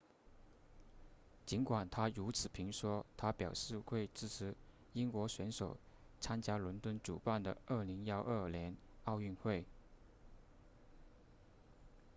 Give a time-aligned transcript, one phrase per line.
[1.45, 4.55] 尽管他如此评说他表示会支持
[4.93, 5.77] 英国选手
[6.19, 9.63] 参加伦敦主办的2012年奥运会